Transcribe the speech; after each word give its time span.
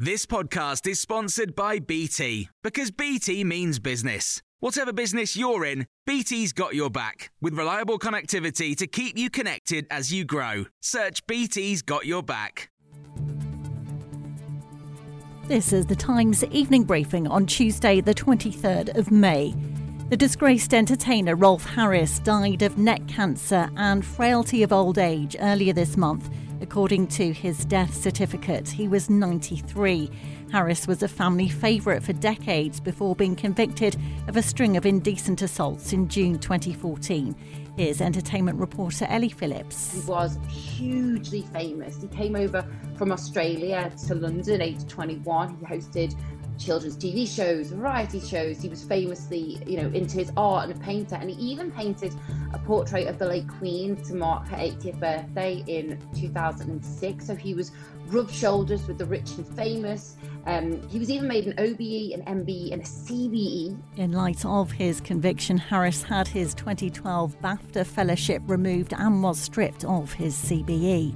This 0.00 0.26
podcast 0.26 0.86
is 0.86 1.00
sponsored 1.00 1.56
by 1.56 1.80
BT 1.80 2.50
because 2.62 2.92
BT 2.92 3.42
means 3.42 3.80
business. 3.80 4.40
Whatever 4.60 4.92
business 4.92 5.34
you're 5.36 5.64
in, 5.64 5.88
BT's 6.06 6.52
got 6.52 6.76
your 6.76 6.88
back 6.88 7.32
with 7.40 7.54
reliable 7.54 7.98
connectivity 7.98 8.76
to 8.76 8.86
keep 8.86 9.18
you 9.18 9.28
connected 9.28 9.88
as 9.90 10.12
you 10.12 10.24
grow. 10.24 10.66
Search 10.80 11.26
BT's 11.26 11.82
got 11.82 12.06
your 12.06 12.22
back. 12.22 12.70
This 15.48 15.72
is 15.72 15.84
the 15.84 15.96
Times 15.96 16.44
evening 16.44 16.84
briefing 16.84 17.26
on 17.26 17.44
Tuesday, 17.44 18.00
the 18.00 18.14
23rd 18.14 18.96
of 18.96 19.10
May. 19.10 19.52
The 20.10 20.16
disgraced 20.16 20.74
entertainer 20.74 21.34
Rolf 21.34 21.64
Harris 21.64 22.20
died 22.20 22.62
of 22.62 22.78
neck 22.78 23.04
cancer 23.08 23.68
and 23.76 24.06
frailty 24.06 24.62
of 24.62 24.72
old 24.72 24.96
age 24.96 25.34
earlier 25.40 25.72
this 25.72 25.96
month. 25.96 26.30
According 26.60 27.06
to 27.08 27.32
his 27.32 27.64
death 27.64 27.94
certificate, 27.94 28.68
he 28.68 28.88
was 28.88 29.08
93. 29.08 30.10
Harris 30.50 30.88
was 30.88 31.02
a 31.02 31.08
family 31.08 31.48
favourite 31.48 32.02
for 32.02 32.12
decades 32.14 32.80
before 32.80 33.14
being 33.14 33.36
convicted 33.36 33.96
of 34.26 34.36
a 34.36 34.42
string 34.42 34.76
of 34.76 34.84
indecent 34.84 35.40
assaults 35.40 35.92
in 35.92 36.08
June 36.08 36.38
2014. 36.38 37.36
Here's 37.76 38.00
entertainment 38.00 38.58
reporter 38.58 39.04
Ellie 39.08 39.28
Phillips. 39.28 39.94
He 39.94 40.10
was 40.10 40.36
hugely 40.48 41.42
famous. 41.52 42.02
He 42.02 42.08
came 42.08 42.34
over 42.34 42.66
from 42.96 43.12
Australia 43.12 43.92
to 44.08 44.16
London, 44.16 44.60
age 44.60 44.84
21. 44.88 45.58
He 45.60 45.64
hosted 45.64 46.16
children's 46.58 46.96
TV 46.96 47.26
shows, 47.26 47.70
variety 47.70 48.20
shows. 48.20 48.60
He 48.60 48.68
was 48.68 48.84
famously, 48.84 49.62
you 49.66 49.80
know, 49.80 49.88
into 49.88 50.18
his 50.18 50.32
art 50.36 50.68
and 50.68 50.80
a 50.80 50.84
painter, 50.84 51.16
and 51.16 51.30
he 51.30 51.36
even 51.36 51.70
painted 51.70 52.12
a 52.52 52.58
portrait 52.58 53.06
of 53.06 53.18
the 53.18 53.26
late 53.26 53.48
Queen 53.48 53.96
to 54.04 54.14
mark 54.14 54.46
her 54.48 54.56
80th 54.56 55.00
birthday 55.00 55.62
in 55.66 55.98
2006. 56.14 57.26
So 57.26 57.34
he 57.34 57.54
was 57.54 57.72
rubbed 58.08 58.32
shoulders 58.32 58.86
with 58.86 58.98
the 58.98 59.06
rich 59.06 59.32
and 59.36 59.46
famous. 59.56 60.16
Um, 60.46 60.86
he 60.88 60.98
was 60.98 61.10
even 61.10 61.28
made 61.28 61.46
an 61.46 61.54
OBE, 61.58 62.12
an 62.14 62.22
MBE, 62.26 62.72
and 62.72 62.82
a 62.82 62.84
CBE. 62.84 63.76
In 63.96 64.12
light 64.12 64.44
of 64.44 64.72
his 64.72 65.00
conviction, 65.00 65.58
Harris 65.58 66.02
had 66.02 66.26
his 66.26 66.54
2012 66.54 67.40
BAFTA 67.40 67.86
fellowship 67.86 68.42
removed 68.46 68.94
and 68.94 69.22
was 69.22 69.38
stripped 69.38 69.84
of 69.84 70.12
his 70.12 70.34
CBE. 70.34 71.14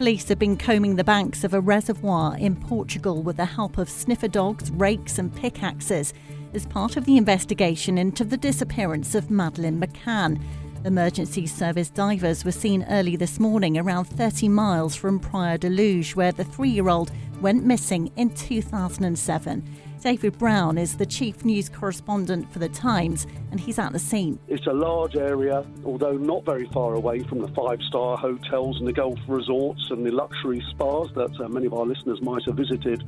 Police 0.00 0.30
have 0.30 0.38
been 0.38 0.56
combing 0.56 0.96
the 0.96 1.04
banks 1.04 1.44
of 1.44 1.52
a 1.52 1.60
reservoir 1.60 2.34
in 2.38 2.56
Portugal 2.56 3.22
with 3.22 3.36
the 3.36 3.44
help 3.44 3.76
of 3.76 3.90
sniffer 3.90 4.28
dogs, 4.28 4.70
rakes, 4.70 5.18
and 5.18 5.30
pickaxes 5.36 6.14
as 6.54 6.64
part 6.64 6.96
of 6.96 7.04
the 7.04 7.18
investigation 7.18 7.98
into 7.98 8.24
the 8.24 8.38
disappearance 8.38 9.14
of 9.14 9.30
Madeleine 9.30 9.78
McCann. 9.78 10.42
Emergency 10.86 11.46
service 11.46 11.90
divers 11.90 12.46
were 12.46 12.50
seen 12.50 12.86
early 12.88 13.14
this 13.14 13.38
morning 13.38 13.76
around 13.76 14.06
30 14.06 14.48
miles 14.48 14.96
from 14.96 15.18
da 15.18 15.68
Luz, 15.68 16.16
where 16.16 16.32
the 16.32 16.44
three 16.44 16.70
year 16.70 16.88
old 16.88 17.12
went 17.42 17.66
missing 17.66 18.10
in 18.16 18.30
2007. 18.30 19.62
David 20.00 20.38
Brown 20.38 20.78
is 20.78 20.96
the 20.96 21.04
chief 21.04 21.44
news 21.44 21.68
correspondent 21.68 22.50
for 22.50 22.58
The 22.58 22.70
Times, 22.70 23.26
and 23.50 23.60
he's 23.60 23.78
at 23.78 23.92
the 23.92 23.98
scene. 23.98 24.38
It's 24.48 24.66
a 24.66 24.72
large 24.72 25.14
area, 25.14 25.62
although 25.84 26.16
not 26.16 26.46
very 26.46 26.66
far 26.72 26.94
away 26.94 27.22
from 27.24 27.40
the 27.40 27.48
five 27.48 27.82
star 27.82 28.16
hotels 28.16 28.78
and 28.78 28.88
the 28.88 28.94
golf 28.94 29.18
resorts 29.28 29.86
and 29.90 30.06
the 30.06 30.10
luxury 30.10 30.64
spas 30.70 31.08
that 31.16 31.38
uh, 31.38 31.48
many 31.48 31.66
of 31.66 31.74
our 31.74 31.84
listeners 31.84 32.22
might 32.22 32.42
have 32.46 32.56
visited. 32.56 33.04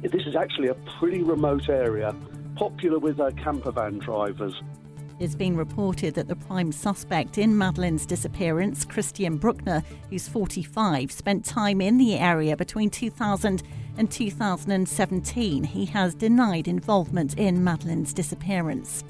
This 0.00 0.26
is 0.26 0.34
actually 0.34 0.68
a 0.68 0.74
pretty 0.98 1.22
remote 1.22 1.68
area, 1.68 2.16
popular 2.56 2.98
with 2.98 3.20
uh, 3.20 3.32
camper 3.32 3.72
van 3.72 3.98
drivers. 3.98 4.54
It's 5.20 5.34
been 5.34 5.54
reported 5.54 6.14
that 6.14 6.28
the 6.28 6.34
prime 6.34 6.72
suspect 6.72 7.36
in 7.36 7.54
Madeleine's 7.54 8.06
disappearance, 8.06 8.86
Christian 8.86 9.36
Bruckner, 9.36 9.82
who's 10.08 10.26
45, 10.26 11.12
spent 11.12 11.44
time 11.44 11.82
in 11.82 11.98
the 11.98 12.16
area 12.16 12.56
between 12.56 12.88
2000 12.88 13.62
and 13.98 14.10
2017. 14.10 15.62
He 15.64 15.84
has 15.84 16.14
denied 16.14 16.68
involvement 16.68 17.38
in 17.38 17.62
Madeleine's 17.62 18.14
disappearance. 18.14 19.04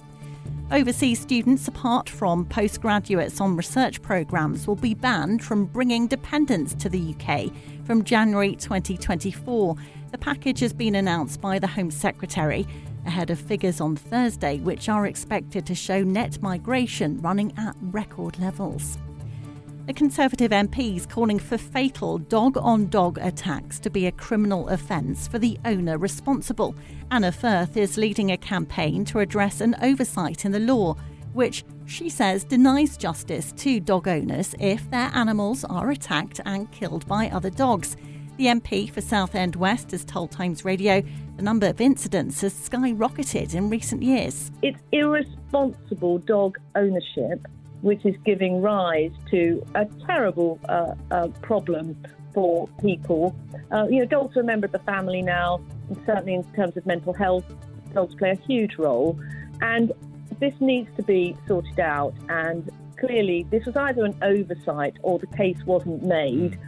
Overseas 0.72 1.20
students, 1.20 1.68
apart 1.68 2.08
from 2.08 2.44
postgraduates 2.44 3.40
on 3.40 3.56
research 3.56 4.02
programmes, 4.02 4.66
will 4.66 4.74
be 4.74 4.94
banned 4.94 5.44
from 5.44 5.66
bringing 5.66 6.08
dependents 6.08 6.74
to 6.74 6.88
the 6.88 7.14
UK 7.14 7.52
from 7.84 8.02
January 8.02 8.56
2024. 8.56 9.76
The 10.10 10.18
package 10.18 10.58
has 10.58 10.72
been 10.72 10.96
announced 10.96 11.40
by 11.40 11.60
the 11.60 11.68
Home 11.68 11.92
Secretary 11.92 12.66
ahead 13.06 13.30
of 13.30 13.38
figures 13.38 13.80
on 13.80 13.96
Thursday, 13.96 14.58
which 14.58 14.88
are 14.88 15.06
expected 15.06 15.66
to 15.66 15.74
show 15.74 16.02
net 16.02 16.40
migration 16.42 17.20
running 17.20 17.52
at 17.58 17.74
record 17.80 18.38
levels. 18.38 18.98
The 19.86 19.94
Conservative 19.94 20.52
MPs 20.52 21.08
calling 21.08 21.38
for 21.38 21.58
fatal 21.58 22.18
dog 22.18 22.56
on 22.56 22.88
dog 22.88 23.18
attacks 23.18 23.80
to 23.80 23.90
be 23.90 24.06
a 24.06 24.12
criminal 24.12 24.68
offence 24.68 25.26
for 25.26 25.40
the 25.40 25.58
owner 25.64 25.98
responsible. 25.98 26.76
Anna 27.10 27.32
Firth 27.32 27.76
is 27.76 27.96
leading 27.96 28.30
a 28.30 28.36
campaign 28.36 29.04
to 29.06 29.18
address 29.18 29.60
an 29.60 29.74
oversight 29.82 30.44
in 30.44 30.52
the 30.52 30.60
law, 30.60 30.94
which 31.32 31.64
she 31.86 32.08
says 32.08 32.44
denies 32.44 32.96
justice 32.96 33.52
to 33.56 33.80
dog 33.80 34.06
owners 34.06 34.54
if 34.60 34.88
their 34.90 35.10
animals 35.12 35.64
are 35.64 35.90
attacked 35.90 36.40
and 36.44 36.70
killed 36.70 37.04
by 37.08 37.28
other 37.30 37.50
dogs. 37.50 37.96
The 38.40 38.46
MP 38.46 38.90
for 38.90 39.02
Southend 39.02 39.54
West 39.54 39.90
has 39.90 40.02
told 40.02 40.30
Times 40.30 40.64
Radio 40.64 41.02
the 41.36 41.42
number 41.42 41.66
of 41.66 41.78
incidents 41.78 42.40
has 42.40 42.54
skyrocketed 42.54 43.54
in 43.54 43.68
recent 43.68 44.02
years. 44.02 44.50
It's 44.62 44.78
irresponsible 44.92 46.20
dog 46.20 46.56
ownership 46.74 47.46
which 47.82 48.06
is 48.06 48.16
giving 48.24 48.62
rise 48.62 49.10
to 49.30 49.62
a 49.74 49.84
terrible 50.06 50.58
uh, 50.70 50.94
uh, 51.10 51.28
problem 51.42 52.02
for 52.32 52.66
people. 52.80 53.36
Uh, 53.72 53.86
you 53.90 53.98
know, 53.98 54.06
dogs 54.06 54.34
are 54.38 54.40
a 54.40 54.44
member 54.44 54.64
of 54.64 54.72
the 54.72 54.78
family 54.78 55.20
now, 55.20 55.60
and 55.90 55.98
certainly 56.06 56.32
in 56.32 56.44
terms 56.54 56.74
of 56.78 56.86
mental 56.86 57.12
health, 57.12 57.44
dogs 57.92 58.14
play 58.14 58.30
a 58.30 58.46
huge 58.46 58.76
role. 58.78 59.20
And 59.60 59.92
this 60.38 60.54
needs 60.60 60.88
to 60.96 61.02
be 61.02 61.36
sorted 61.46 61.78
out. 61.78 62.14
And 62.30 62.70
clearly, 62.98 63.46
this 63.50 63.66
was 63.66 63.76
either 63.76 64.02
an 64.02 64.16
oversight 64.22 64.96
or 65.02 65.18
the 65.18 65.26
case 65.26 65.58
wasn't 65.66 66.02
made 66.02 66.58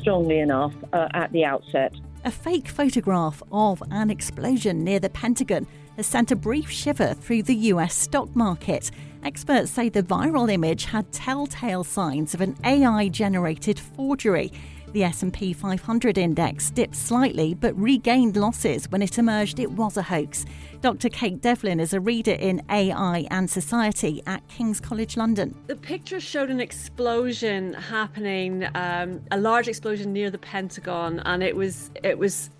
strongly 0.00 0.38
enough 0.40 0.74
uh, 0.92 1.08
at 1.14 1.32
the 1.32 1.44
outset. 1.44 1.94
A 2.24 2.30
fake 2.30 2.68
photograph 2.68 3.42
of 3.52 3.82
an 3.90 4.10
explosion 4.10 4.82
near 4.82 4.98
the 4.98 5.10
Pentagon 5.10 5.66
has 5.96 6.06
sent 6.06 6.30
a 6.30 6.36
brief 6.36 6.70
shiver 6.70 7.14
through 7.14 7.44
the 7.44 7.54
US 7.54 7.94
stock 7.94 8.34
market. 8.34 8.90
Experts 9.22 9.70
say 9.70 9.88
the 9.88 10.02
viral 10.02 10.50
image 10.50 10.84
had 10.84 11.10
telltale 11.12 11.84
signs 11.84 12.34
of 12.34 12.40
an 12.40 12.56
AI 12.64 13.08
generated 13.08 13.78
forgery. 13.78 14.52
The 14.92 15.04
S&P 15.04 15.52
500 15.52 16.16
index 16.16 16.70
dipped 16.70 16.96
slightly 16.96 17.54
but 17.54 17.78
regained 17.78 18.36
losses 18.36 18.90
when 18.90 19.02
it 19.02 19.18
emerged 19.18 19.58
it 19.58 19.70
was 19.72 19.96
a 19.96 20.02
hoax. 20.02 20.44
Dr. 20.80 21.08
Kate 21.08 21.40
Devlin 21.40 21.80
is 21.80 21.92
a 21.92 22.00
reader 22.00 22.32
in 22.32 22.62
AI 22.70 23.26
and 23.30 23.50
Society 23.50 24.22
at 24.26 24.46
King's 24.48 24.80
College 24.80 25.16
London. 25.16 25.54
The 25.66 25.76
picture 25.76 26.20
showed 26.20 26.50
an 26.50 26.60
explosion 26.60 27.74
happening, 27.74 28.66
um, 28.74 29.22
a 29.30 29.38
large 29.38 29.68
explosion 29.68 30.12
near 30.12 30.30
the 30.30 30.38
Pentagon, 30.38 31.20
and 31.20 31.42
it 31.42 31.56
was 31.56 31.90
it 32.02 32.18
was 32.18 32.50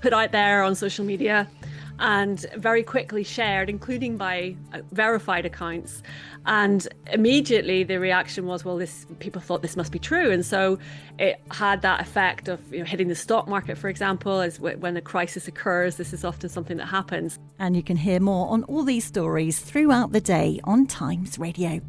put 0.00 0.12
out 0.12 0.32
there 0.32 0.62
on 0.62 0.74
social 0.74 1.04
media 1.04 1.48
and 1.98 2.46
very 2.56 2.82
quickly 2.82 3.24
shared, 3.24 3.68
including 3.68 4.16
by 4.16 4.56
uh, 4.72 4.80
verified 4.92 5.44
accounts. 5.44 6.02
And 6.46 6.88
immediately 7.12 7.84
the 7.84 7.98
reaction 7.98 8.46
was, 8.46 8.64
well, 8.64 8.76
this 8.76 9.06
people 9.18 9.40
thought 9.40 9.62
this 9.62 9.76
must 9.76 9.92
be 9.92 9.98
true, 9.98 10.30
and 10.30 10.44
so 10.44 10.78
it 11.18 11.40
had 11.50 11.82
that 11.82 12.00
effect 12.00 12.48
of 12.48 12.60
you 12.72 12.78
know, 12.78 12.84
hitting 12.84 13.08
the 13.08 13.14
stock 13.14 13.48
market, 13.48 13.76
for 13.76 13.88
example, 13.88 14.40
as 14.40 14.56
w- 14.56 14.78
when 14.78 14.96
a 14.96 15.02
crisis 15.02 15.48
occurs. 15.48 15.96
This 15.96 16.12
is 16.12 16.24
often 16.24 16.48
something 16.48 16.76
that 16.76 16.86
happens. 16.86 17.38
And 17.58 17.76
you 17.76 17.82
can 17.82 17.96
hear 17.96 18.20
more 18.20 18.48
on 18.48 18.64
all 18.64 18.84
these 18.84 19.04
stories 19.04 19.58
throughout 19.58 20.12
the 20.12 20.20
day 20.20 20.60
on 20.64 20.86
Times 20.86 21.38
Radio. 21.38 21.80